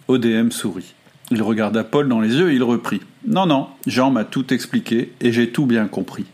[0.08, 0.94] ODM sourit.
[1.30, 3.02] Il regarda Paul dans les yeux et il reprit.
[3.24, 6.24] Non, non, Jean m'a tout expliqué et j'ai tout bien compris.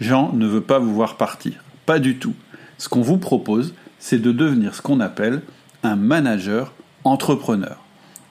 [0.00, 1.62] Jean ne veut pas vous voir partir.
[1.86, 2.34] Pas du tout.
[2.78, 5.42] Ce qu'on vous propose, c'est de devenir ce qu'on appelle
[5.82, 6.72] un manager
[7.04, 7.76] entrepreneur.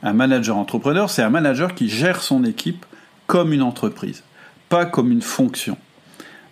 [0.04, 2.86] Un manager entrepreneur, c'est un manager qui gère son équipe
[3.26, 4.24] comme une entreprise,
[4.70, 5.78] pas comme une fonction.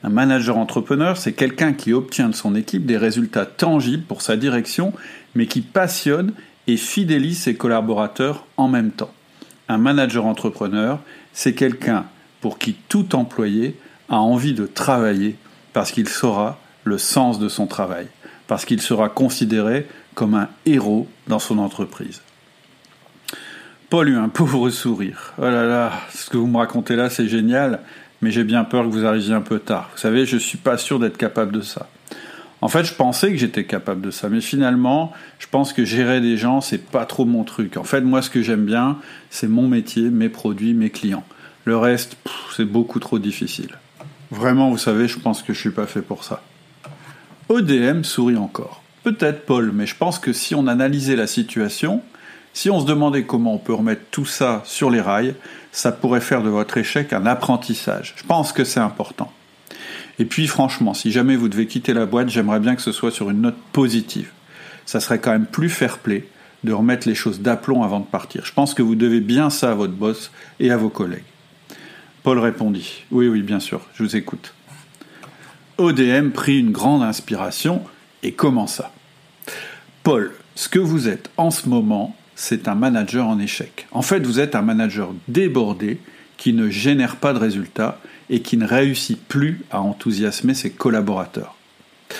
[0.03, 4.37] Un manager entrepreneur, c'est quelqu'un qui obtient de son équipe des résultats tangibles pour sa
[4.37, 4.93] direction,
[5.33, 6.33] mais qui passionne
[6.67, 9.13] et fidélise ses collaborateurs en même temps.
[9.67, 10.99] Un manager entrepreneur,
[11.33, 12.05] c'est quelqu'un
[12.41, 13.75] pour qui tout employé
[14.09, 15.35] a envie de travailler
[15.73, 18.07] parce qu'il saura le sens de son travail,
[18.47, 22.21] parce qu'il sera considéré comme un héros dans son entreprise.
[23.89, 25.33] Paul eut un pauvre sourire.
[25.37, 27.81] Oh là là, ce que vous me racontez là, c'est génial,
[28.21, 29.89] mais j'ai bien peur que vous arriviez un peu tard.
[29.93, 31.87] Vous savez, je ne suis pas sûr d'être capable de ça.
[32.61, 36.21] En fait, je pensais que j'étais capable de ça, mais finalement, je pense que gérer
[36.21, 37.77] des gens, c'est pas trop mon truc.
[37.77, 38.97] En fait, moi, ce que j'aime bien,
[39.29, 41.25] c'est mon métier, mes produits, mes clients.
[41.65, 42.17] Le reste,
[42.55, 43.77] c'est beaucoup trop difficile.
[44.31, 46.41] Vraiment, vous savez, je pense que je suis pas fait pour ça.
[47.49, 48.81] ODM sourit encore.
[49.05, 52.01] Peut-être Paul, mais je pense que si on analysait la situation,
[52.53, 55.35] si on se demandait comment on peut remettre tout ça sur les rails,
[55.71, 58.15] ça pourrait faire de votre échec un apprentissage.
[58.17, 59.31] Je pense que c'est important.
[60.17, 63.11] Et puis franchement, si jamais vous devez quitter la boîte, j'aimerais bien que ce soit
[63.11, 64.31] sur une note positive.
[64.87, 66.27] Ça serait quand même plus fair-play
[66.63, 68.43] de remettre les choses d'aplomb avant de partir.
[68.43, 71.21] Je pense que vous devez bien ça à votre boss et à vos collègues.
[72.23, 74.55] Paul répondit Oui, oui, bien sûr, je vous écoute.
[75.77, 77.83] ODM prit une grande inspiration
[78.25, 78.91] et commença.
[80.03, 83.87] Paul, ce que vous êtes en ce moment, c'est un manager en échec.
[83.91, 85.99] En fait, vous êtes un manager débordé
[86.37, 91.55] qui ne génère pas de résultats et qui ne réussit plus à enthousiasmer ses collaborateurs.
[92.09, 92.15] Vous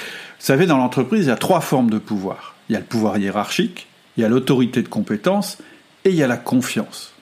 [0.52, 2.56] savez, dans l'entreprise, il y a trois formes de pouvoir.
[2.70, 5.58] Il y a le pouvoir hiérarchique, il y a l'autorité de compétence
[6.06, 7.14] et il y a la confiance.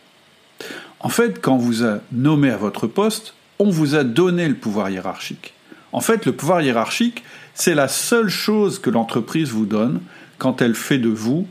[0.99, 4.89] En fait, quand vous a nommé à votre poste, on vous a donné le pouvoir
[4.89, 5.53] hiérarchique.
[5.93, 10.01] En fait, le pouvoir hiérarchique, c'est la seule chose que l'entreprise vous donne
[10.37, 11.47] quand elle fait de vous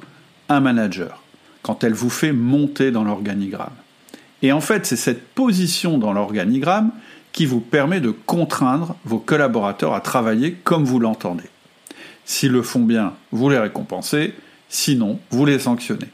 [0.49, 1.23] un manager,
[1.63, 3.73] quand elle vous fait monter dans l'organigramme.
[4.43, 6.91] Et en fait, c'est cette position dans l'organigramme
[7.33, 11.45] qui vous permet de contraindre vos collaborateurs à travailler comme vous l'entendez.
[12.25, 14.35] S'ils le font bien, vous les récompensez,
[14.69, 16.09] sinon, vous les sanctionnez.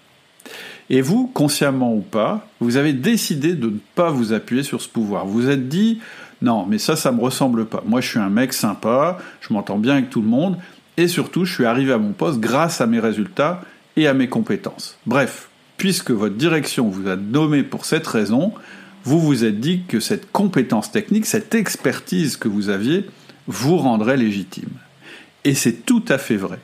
[0.90, 4.88] Et vous, consciemment ou pas, vous avez décidé de ne pas vous appuyer sur ce
[4.88, 5.26] pouvoir.
[5.26, 6.00] Vous êtes dit,
[6.40, 7.82] non, mais ça, ça me ressemble pas.
[7.84, 10.56] Moi, je suis un mec sympa, je m'entends bien avec tout le monde,
[10.96, 13.62] et surtout, je suis arrivé à mon poste grâce à mes résultats
[13.96, 14.98] et à mes compétences.
[15.06, 18.52] Bref, puisque votre direction vous a nommé pour cette raison,
[19.04, 23.06] vous vous êtes dit que cette compétence technique, cette expertise que vous aviez,
[23.46, 24.70] vous rendrait légitime.
[25.44, 26.58] Et c'est tout à fait vrai.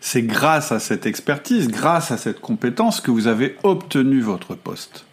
[0.00, 5.04] C'est grâce à cette expertise, grâce à cette compétence que vous avez obtenu votre poste.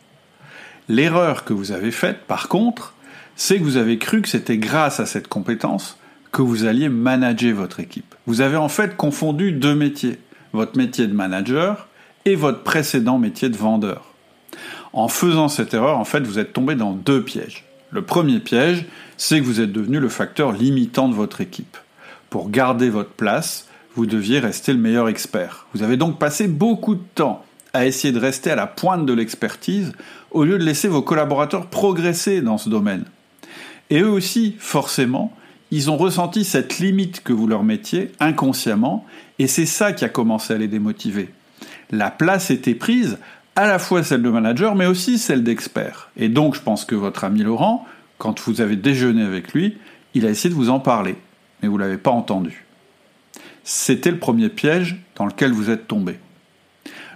[0.90, 2.93] L'erreur que vous avez faite, par contre,
[3.36, 5.98] c'est que vous avez cru que c'était grâce à cette compétence
[6.32, 8.16] que vous alliez manager votre équipe.
[8.26, 10.20] Vous avez en fait confondu deux métiers,
[10.52, 11.88] votre métier de manager
[12.26, 14.14] et votre précédent métier de vendeur.
[14.94, 17.66] En faisant cette erreur, en fait, vous êtes tombé dans deux pièges.
[17.92, 18.86] Le premier piège,
[19.18, 21.78] c'est que vous êtes devenu le facteur limitant de votre équipe.
[22.30, 25.68] Pour garder votre place, vous deviez rester le meilleur expert.
[25.74, 29.14] Vous avez donc passé beaucoup de temps à essayer de rester à la pointe de
[29.14, 29.94] l'expertise
[30.32, 33.06] au lieu de laisser vos collaborateurs progresser dans ce domaine.
[33.94, 35.32] Et eux aussi, forcément,
[35.70, 39.06] ils ont ressenti cette limite que vous leur mettiez inconsciemment,
[39.38, 41.30] et c'est ça qui a commencé à les démotiver.
[41.92, 43.20] La place était prise
[43.56, 46.10] à la fois celle de manager, mais aussi celle d'expert.
[46.18, 47.86] Et donc, je pense que votre ami Laurent,
[48.18, 49.78] quand vous avez déjeuné avec lui,
[50.16, 51.16] il a essayé de vous en parler,
[51.62, 52.66] mais vous ne l'avez pas entendu.
[53.64, 56.18] C'était le premier piège dans lequel vous êtes tombé.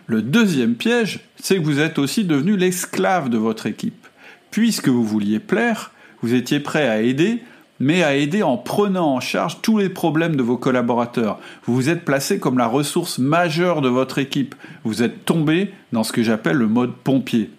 [0.06, 4.06] Le deuxième piège, c'est que vous êtes aussi devenu l'esclave de votre équipe.
[4.52, 7.44] Puisque vous vouliez plaire, vous étiez prêt à aider,
[7.80, 11.40] mais à aider en prenant en charge tous les problèmes de vos collaborateurs.
[11.66, 14.56] Vous vous êtes placé comme la ressource majeure de votre équipe.
[14.84, 17.52] Vous êtes tombé dans ce que j'appelle le mode pompier.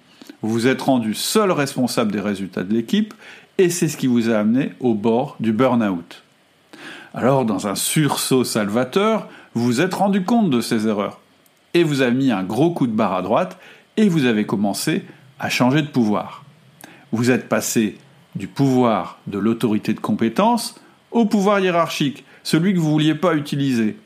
[0.42, 3.14] Vous vous êtes rendu seul responsable des résultats de l'équipe
[3.59, 6.23] et c'est ce qui vous a amené au bord du burn-out.
[7.14, 11.21] Alors, dans un sursaut salvateur, vous vous êtes rendu compte de ces erreurs
[11.75, 13.59] et vous avez mis un gros coup de barre à droite
[13.97, 15.05] et vous avez commencé
[15.40, 16.44] à changer de pouvoir.
[17.11, 17.99] Vous êtes passé
[18.38, 23.35] du pouvoir de l'autorité de compétence au pouvoir hiérarchique, celui que vous ne vouliez pas
[23.35, 23.96] utiliser.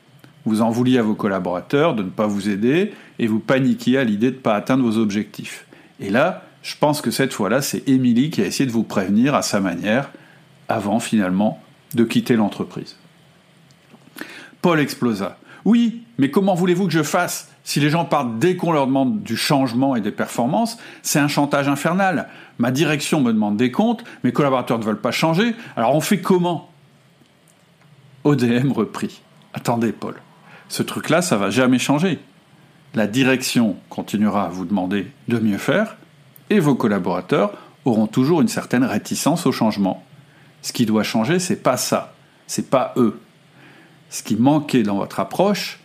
[0.45, 4.03] Vous en vouliez à vos collaborateurs de ne pas vous aider et vous paniquiez à
[4.03, 5.65] l'idée de ne pas atteindre vos objectifs.
[5.99, 9.35] Et là, je pense que cette fois-là, c'est Émilie qui a essayé de vous prévenir
[9.35, 10.11] à sa manière,
[10.67, 11.61] avant finalement
[11.93, 12.97] de quitter l'entreprise.
[14.61, 15.37] Paul explosa.
[15.65, 19.23] Oui, mais comment voulez-vous que je fasse Si les gens partent dès qu'on leur demande
[19.23, 22.27] du changement et des performances, c'est un chantage infernal.
[22.57, 26.19] Ma direction me demande des comptes, mes collaborateurs ne veulent pas changer, alors on fait
[26.19, 26.69] comment?
[28.25, 29.21] ODM reprit.
[29.53, 30.15] Attendez, Paul,
[30.67, 32.19] ce truc-là, ça va jamais changer.
[32.93, 35.95] La direction continuera à vous demander de mieux faire,
[36.49, 37.53] et vos collaborateurs
[37.85, 40.03] auront toujours une certaine réticence au changement.
[40.61, 42.13] Ce qui doit changer, c'est pas ça,
[42.45, 43.19] c'est pas eux.
[44.09, 45.79] Ce qui manquait dans votre approche,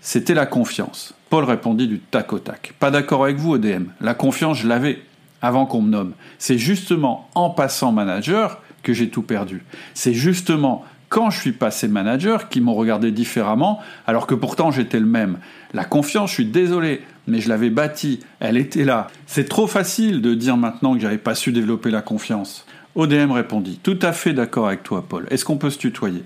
[0.00, 1.14] c'était la confiance.
[1.32, 2.74] Paul répondit du tac au tac.
[2.78, 3.84] Pas d'accord avec vous, ODM.
[4.02, 5.00] La confiance, je l'avais
[5.40, 6.12] avant qu'on me nomme.
[6.36, 9.64] C'est justement en passant manager que j'ai tout perdu.
[9.94, 15.00] C'est justement quand je suis passé manager qu'ils m'ont regardé différemment, alors que pourtant j'étais
[15.00, 15.38] le même.
[15.72, 19.06] La confiance, je suis désolé, mais je l'avais bâtie, elle était là.
[19.24, 22.66] C'est trop facile de dire maintenant que j'avais pas su développer la confiance.
[22.94, 25.28] ODM répondit Tout à fait d'accord avec toi, Paul.
[25.30, 26.24] Est-ce qu'on peut se tutoyer?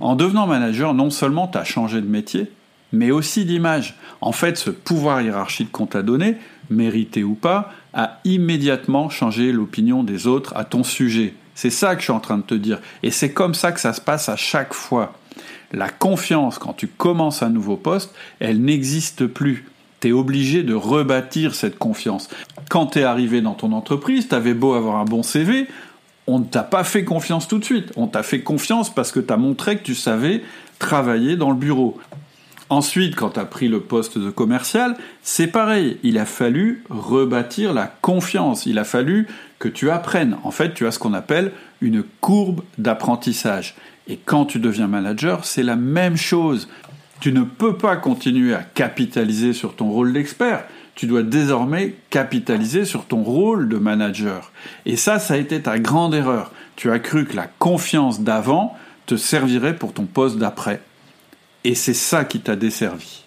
[0.00, 2.50] En devenant manager, non seulement tu as changé de métier,
[2.92, 3.96] mais aussi d'image.
[4.20, 6.36] En fait, ce pouvoir hiérarchique qu'on t'a donné,
[6.70, 11.34] mérité ou pas, a immédiatement changé l'opinion des autres à ton sujet.
[11.54, 12.78] C'est ça que je suis en train de te dire.
[13.02, 15.14] Et c'est comme ça que ça se passe à chaque fois.
[15.72, 19.66] La confiance, quand tu commences un nouveau poste, elle n'existe plus.
[20.00, 22.28] Tu es obligé de rebâtir cette confiance.
[22.68, 25.66] Quand tu es arrivé dans ton entreprise, tu avais beau avoir un bon CV,
[26.26, 27.92] on ne t'a pas fait confiance tout de suite.
[27.96, 30.42] On t'a fait confiance parce que tu as montré que tu savais
[30.78, 31.98] travailler dans le bureau.
[32.72, 35.98] Ensuite, quand tu as pris le poste de commercial, c'est pareil.
[36.02, 38.64] Il a fallu rebâtir la confiance.
[38.64, 39.26] Il a fallu
[39.58, 40.38] que tu apprennes.
[40.42, 43.74] En fait, tu as ce qu'on appelle une courbe d'apprentissage.
[44.08, 46.66] Et quand tu deviens manager, c'est la même chose.
[47.20, 50.64] Tu ne peux pas continuer à capitaliser sur ton rôle d'expert.
[50.94, 54.50] Tu dois désormais capitaliser sur ton rôle de manager.
[54.86, 56.50] Et ça, ça a été ta grande erreur.
[56.76, 60.80] Tu as cru que la confiance d'avant te servirait pour ton poste d'après.
[61.64, 63.24] Et c'est ça qui t'a desservi.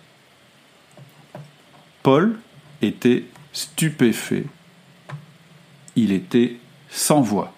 [2.03, 2.37] Paul
[2.81, 4.45] était stupéfait.
[5.95, 6.57] Il était
[6.89, 7.53] sans voix.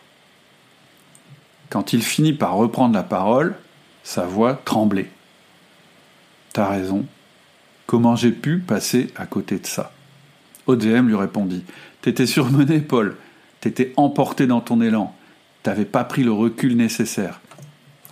[1.70, 3.56] Quand il finit par reprendre la parole,
[4.04, 5.10] sa voix tremblait.
[6.54, 7.06] T'as raison.
[7.88, 9.92] Comment j'ai pu passer à côté de ça?
[10.68, 11.64] ODM lui répondit.
[12.02, 13.18] T'étais surmené, Paul.
[13.60, 15.16] T'étais emporté dans ton élan.
[15.64, 17.42] T'avais pas pris le recul nécessaire.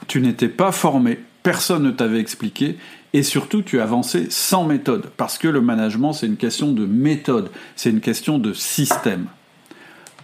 [0.08, 2.76] Tu n'étais pas formé personne ne t'avait expliqué,
[3.14, 7.52] et surtout tu avançais sans méthode, parce que le management c'est une question de méthode,
[7.76, 9.28] c'est une question de système.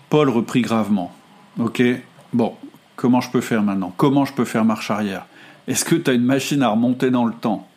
[0.10, 1.14] Paul reprit gravement.
[1.60, 1.84] Ok,
[2.34, 2.56] bon,
[2.96, 3.94] comment je peux faire maintenant?
[3.98, 5.28] Comment je peux faire marche arrière?
[5.68, 7.68] Est-ce que tu as une machine à remonter dans le temps?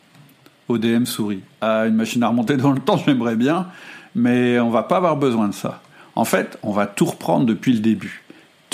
[0.67, 1.43] ODM sourit.
[1.61, 3.67] Ah, une machine à remonter dans le temps, j'aimerais bien,
[4.15, 5.83] mais on va pas avoir besoin de ça.
[6.15, 8.24] En fait, on va tout reprendre depuis le début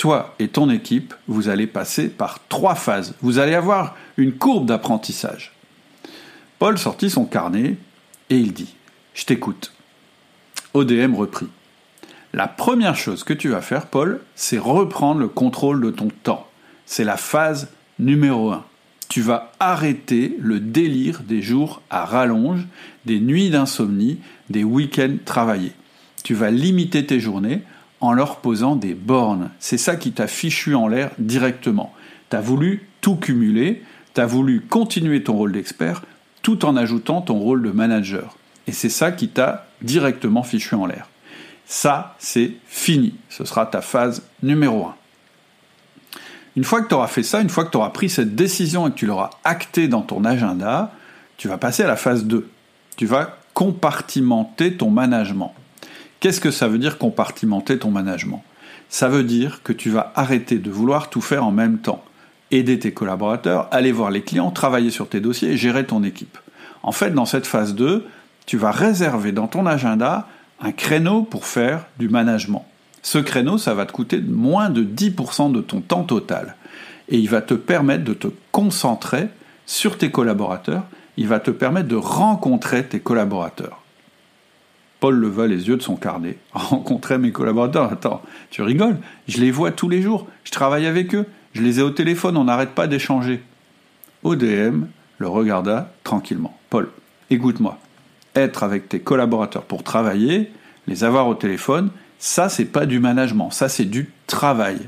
[0.02, 3.14] toi et ton équipe, vous allez passer par trois phases.
[3.22, 5.52] Vous allez avoir une courbe d'apprentissage.
[6.58, 7.76] Paul sortit son carnet
[8.28, 8.74] et il dit
[9.14, 9.72] Je t'écoute.
[10.74, 11.46] ODM reprit.
[12.32, 16.48] La première chose que tu vas faire, Paul, c'est reprendre le contrôle de ton temps.
[16.84, 17.68] C'est la phase
[18.00, 18.64] numéro un.
[19.08, 22.66] Tu vas arrêter le délire des jours à rallonge,
[23.04, 24.18] des nuits d'insomnie,
[24.50, 25.74] des week-ends travaillés.
[26.24, 27.62] Tu vas limiter tes journées
[28.02, 29.50] en leur posant des bornes.
[29.60, 31.94] C'est ça qui t'a fichu en l'air directement.
[32.28, 33.82] Tu as voulu tout cumuler,
[34.14, 36.02] tu as voulu continuer ton rôle d'expert
[36.42, 38.36] tout en ajoutant ton rôle de manager.
[38.66, 41.08] Et c'est ça qui t'a directement fichu en l'air.
[41.64, 43.14] Ça, c'est fini.
[43.28, 44.94] Ce sera ta phase numéro 1.
[46.56, 48.88] Une fois que tu auras fait ça, une fois que tu auras pris cette décision
[48.88, 50.92] et que tu l'auras actée dans ton agenda,
[51.36, 52.50] tu vas passer à la phase 2.
[52.96, 55.54] Tu vas compartimenter ton management.
[56.22, 58.44] Qu'est-ce que ça veut dire compartimenter ton management?
[58.88, 62.04] Ça veut dire que tu vas arrêter de vouloir tout faire en même temps.
[62.52, 66.38] Aider tes collaborateurs, aller voir les clients, travailler sur tes dossiers et gérer ton équipe.
[66.84, 68.06] En fait, dans cette phase 2,
[68.46, 70.28] tu vas réserver dans ton agenda
[70.60, 72.64] un créneau pour faire du management.
[73.02, 76.54] Ce créneau, ça va te coûter moins de 10% de ton temps total.
[77.08, 79.26] Et il va te permettre de te concentrer
[79.66, 80.84] sur tes collaborateurs,
[81.16, 83.81] il va te permettre de rencontrer tes collaborateurs.
[85.02, 87.92] Paul leva les yeux de son carnet, rencontrer mes collaborateurs.
[87.92, 88.98] Attends, tu rigoles?
[89.26, 92.36] Je les vois tous les jours, je travaille avec eux, je les ai au téléphone,
[92.36, 93.42] on n'arrête pas d'échanger.
[94.22, 94.84] ODM
[95.18, 96.56] le regarda tranquillement.
[96.70, 96.88] Paul,
[97.30, 97.78] écoute-moi.
[98.36, 100.52] Être avec tes collaborateurs pour travailler,
[100.86, 101.90] les avoir au téléphone,
[102.20, 104.78] ça c'est pas du management, ça c'est du travail.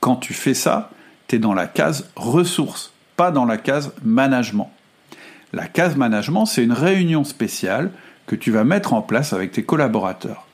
[0.00, 0.90] Quand tu fais ça,
[1.28, 4.72] tu es dans la case ressources, pas dans la case management.
[5.52, 7.90] La case management, c'est une réunion spéciale
[8.26, 10.46] que tu vas mettre en place avec tes collaborateurs.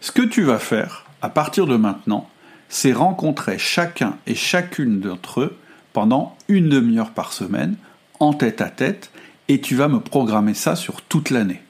[0.00, 2.28] Ce que tu vas faire à partir de maintenant,
[2.68, 5.56] c'est rencontrer chacun et chacune d'entre eux
[5.92, 7.76] pendant une demi-heure par semaine,
[8.20, 9.10] en tête à tête,
[9.48, 11.60] et tu vas me programmer ça sur toute l'année.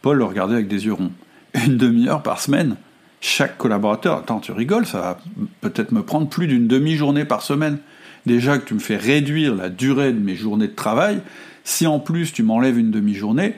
[0.00, 1.12] Paul le regardait avec des yeux ronds.
[1.54, 2.76] Une demi-heure par semaine?
[3.20, 5.18] Chaque collaborateur, attends, tu rigoles, ça va
[5.60, 7.78] peut-être me prendre plus d'une demi-journée par semaine.
[8.26, 11.20] Déjà que tu me fais réduire la durée de mes journées de travail,
[11.62, 13.54] si en plus tu m'enlèves une demi-journée,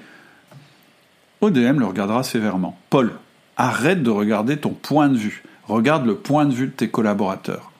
[1.41, 2.79] ODM le regardera sévèrement.
[2.91, 3.13] Paul,
[3.57, 5.43] arrête de regarder ton point de vue.
[5.69, 7.71] Regarde le point de vue de tes collaborateurs.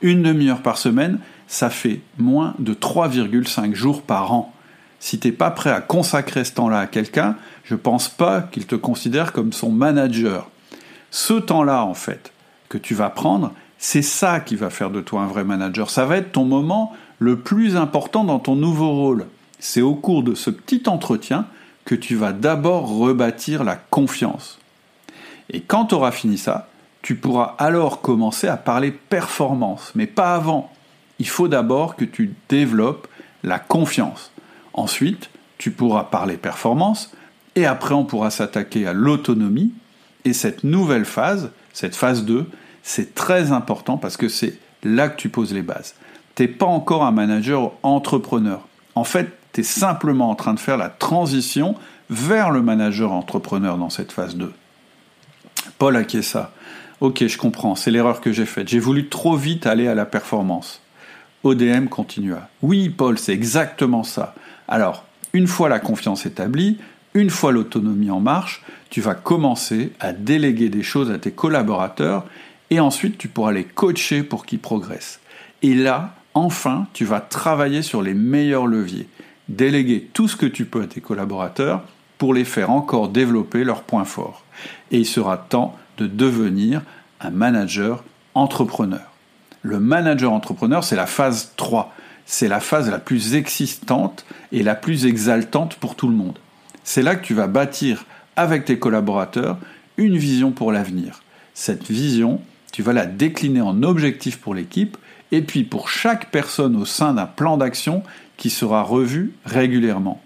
[0.00, 4.52] Une demi-heure par semaine, ça fait moins de 3,5 jours par an.
[4.98, 8.74] Si t'es pas prêt à consacrer ce temps-là à quelqu'un, je pense pas qu'il te
[8.74, 10.48] considère comme son manager.
[11.10, 12.32] Ce temps-là, en fait,
[12.68, 15.90] que tu vas prendre, c'est ça qui va faire de toi un vrai manager.
[15.90, 19.26] Ça va être ton moment le plus important dans ton nouveau rôle.
[19.58, 21.46] C'est au cours de ce petit entretien
[21.84, 24.58] que tu vas d'abord rebâtir la confiance.
[25.50, 26.68] Et quand tu auras fini ça,
[27.02, 30.72] tu pourras alors commencer à parler performance, mais pas avant.
[31.18, 33.08] Il faut d'abord que tu développes
[33.42, 34.30] la confiance.
[34.72, 37.12] Ensuite, tu pourras parler performance,
[37.54, 39.72] et après on pourra s'attaquer à l'autonomie.
[40.24, 42.48] Et cette nouvelle phase, cette phase 2,
[42.82, 45.94] c'est très important parce que c'est là que tu poses les bases.
[46.34, 48.66] Tu n'es pas encore un manager entrepreneur.
[48.94, 51.74] En fait, tu es simplement en train de faire la transition
[52.10, 54.52] vers le manager entrepreneur dans cette phase 2.
[55.78, 56.52] Paul ça.
[57.00, 58.68] Ok, je comprends, c'est l'erreur que j'ai faite.
[58.68, 60.80] J'ai voulu trop vite aller à la performance.
[61.42, 62.48] ODM continua.
[62.62, 64.34] Oui, Paul, c'est exactement ça.
[64.68, 66.78] Alors, une fois la confiance établie,
[67.14, 72.24] une fois l'autonomie en marche, tu vas commencer à déléguer des choses à tes collaborateurs
[72.70, 75.20] et ensuite tu pourras les coacher pour qu'ils progressent.
[75.62, 79.08] Et là, enfin, tu vas travailler sur les meilleurs leviers.
[79.48, 81.82] Déléguer tout ce que tu peux à tes collaborateurs
[82.18, 84.44] pour les faire encore développer leurs points forts.
[84.90, 86.82] Et il sera temps de devenir
[87.20, 89.12] un manager entrepreneur.
[89.62, 91.92] Le manager entrepreneur, c'est la phase 3.
[92.24, 96.38] C'est la phase la plus existante et la plus exaltante pour tout le monde.
[96.84, 98.04] C'est là que tu vas bâtir
[98.36, 99.58] avec tes collaborateurs
[99.96, 101.22] une vision pour l'avenir.
[101.54, 102.40] Cette vision,
[102.72, 104.96] tu vas la décliner en objectifs pour l'équipe
[105.30, 108.02] et puis pour chaque personne au sein d'un plan d'action
[108.36, 110.22] qui sera revu régulièrement.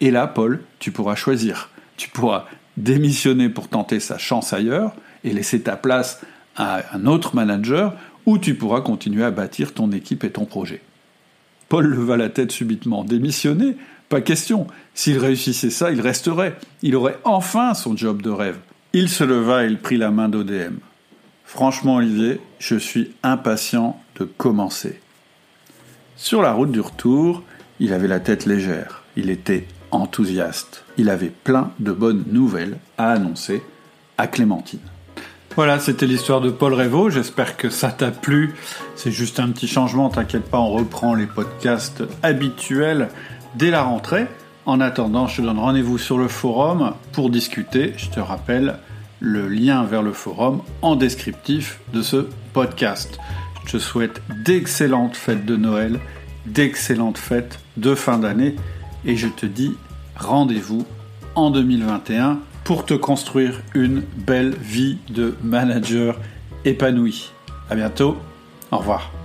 [0.00, 1.70] Et là, Paul, tu pourras choisir.
[1.96, 2.46] Tu pourras
[2.76, 6.20] démissionner pour tenter sa chance ailleurs et laisser ta place
[6.56, 7.94] à un autre manager,
[8.26, 10.80] ou tu pourras continuer à bâtir ton équipe et ton projet.
[11.68, 13.04] Paul leva la tête subitement.
[13.04, 13.76] Démissionner?
[14.08, 14.66] Pas question.
[14.94, 16.56] S'il réussissait ça, il resterait.
[16.82, 18.58] Il aurait enfin son job de rêve.
[18.92, 20.76] Il se leva et il prit la main d'ODM.
[21.44, 25.00] Franchement, Olivier, je suis impatient de commencer.
[26.16, 27.42] Sur la route du retour,
[27.80, 29.02] il avait la tête légère.
[29.16, 30.84] Il était enthousiaste.
[30.96, 33.62] Il avait plein de bonnes nouvelles à annoncer
[34.16, 34.80] à Clémentine.
[35.56, 37.10] Voilà, c'était l'histoire de Paul Révaux.
[37.10, 38.54] J'espère que ça t'a plu.
[38.94, 43.08] C'est juste un petit changement, t'inquiète pas, on reprend les podcasts habituels
[43.56, 44.26] dès la rentrée.
[44.66, 47.92] En attendant, je te donne rendez-vous sur le forum pour discuter.
[47.96, 48.78] Je te rappelle
[49.18, 53.18] le lien vers le forum en descriptif de ce podcast.
[53.66, 55.98] Je te souhaite d'excellentes fêtes de Noël,
[56.46, 58.56] d'excellentes fêtes de fin d'année
[59.04, 59.74] et je te dis
[60.16, 60.86] rendez-vous
[61.34, 66.18] en 2021 pour te construire une belle vie de manager
[66.64, 67.32] épanoui.
[67.70, 68.16] À bientôt.
[68.70, 69.23] Au revoir.